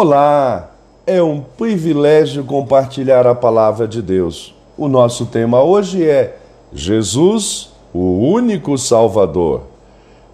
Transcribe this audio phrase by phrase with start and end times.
[0.00, 0.70] Olá,
[1.08, 4.54] é um privilégio compartilhar a palavra de Deus.
[4.76, 6.36] O nosso tema hoje é
[6.72, 9.62] Jesus, o único Salvador.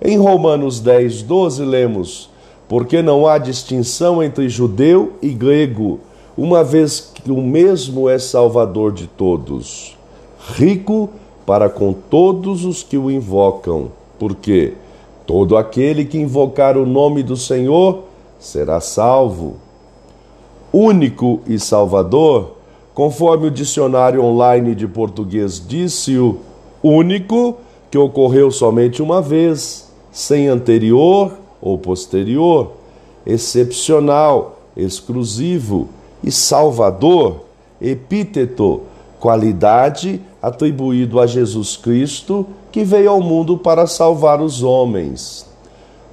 [0.02, 2.28] Em Romanos 10, 12, lemos:
[2.68, 5.98] Porque não há distinção entre judeu e grego,
[6.36, 9.96] uma vez que o mesmo é Salvador de todos,
[10.56, 11.08] rico
[11.46, 14.74] para com todos os que o invocam, porque
[15.26, 18.12] todo aquele que invocar o nome do Senhor
[18.44, 19.56] será salvo.
[20.72, 22.58] Único e Salvador,
[22.94, 26.36] conforme o dicionário online de português disse, o
[26.82, 27.56] único
[27.90, 32.72] que ocorreu somente uma vez, sem anterior ou posterior,
[33.24, 35.88] excepcional, exclusivo
[36.22, 37.44] e Salvador,
[37.80, 38.82] epíteto,
[39.18, 45.53] qualidade atribuído a Jesus Cristo, que veio ao mundo para salvar os homens.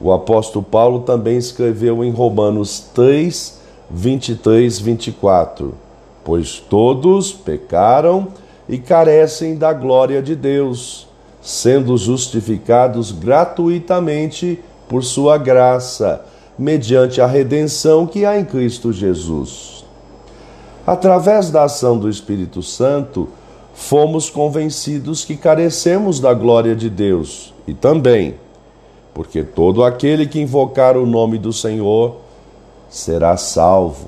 [0.04, 3.60] O apóstolo Paulo também escreveu em Romanos 3,
[3.90, 5.76] 23, 24:
[6.24, 8.30] Pois todos pecaram
[8.68, 11.08] e carecem da glória de Deus,
[11.40, 16.26] sendo justificados gratuitamente por sua graça,
[16.58, 19.86] mediante a redenção que há em Cristo Jesus.
[20.86, 23.30] Através da ação do Espírito Santo,
[23.74, 28.36] fomos convencidos que carecemos da glória de Deus e também
[29.14, 32.18] porque todo aquele que invocar o nome do Senhor
[32.90, 34.08] será salvo.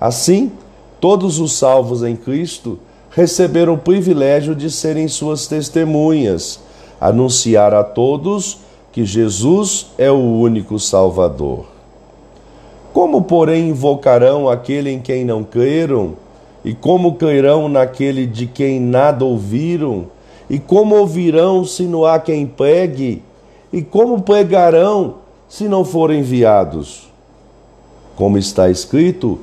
[0.00, 0.52] Assim,
[1.00, 2.78] todos os salvos em Cristo
[3.10, 6.60] receberam o privilégio de serem suas testemunhas,
[7.00, 8.58] anunciar a todos
[8.92, 11.66] que Jesus é o único Salvador.
[12.92, 16.14] Como, porém, invocarão aquele em quem não creram?
[16.64, 20.06] E como crerão naquele de quem nada ouviram?
[20.50, 23.22] E como ouvirão se não há quem pregue?
[23.72, 25.16] E como pregarão
[25.48, 27.08] se não forem enviados?
[28.16, 29.38] Como está escrito,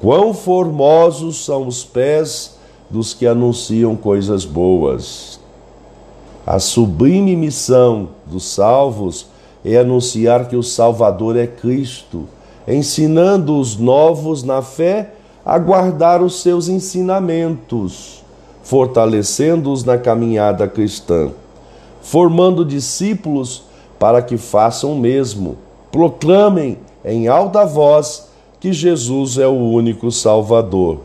[0.00, 2.56] quão formosos são os pés
[2.88, 5.38] dos que anunciam coisas boas.
[6.46, 9.26] A sublime missão dos salvos
[9.64, 12.26] é anunciar que o Salvador é Cristo,
[12.66, 15.12] ensinando os novos na fé
[15.44, 18.24] a guardar os seus ensinamentos,
[18.62, 21.30] fortalecendo-os na caminhada cristã
[22.02, 23.64] formando discípulos
[23.98, 25.56] para que façam o mesmo.
[25.92, 28.28] Proclamem em alta voz
[28.58, 30.98] que Jesus é o único Salvador.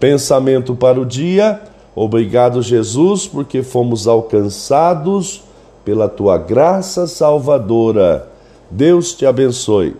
[0.00, 1.60] Pensamento para o dia.
[1.94, 5.42] Obrigado, Jesus, porque fomos alcançados
[5.84, 8.28] pela tua graça salvadora.
[8.70, 9.96] Deus te abençoe.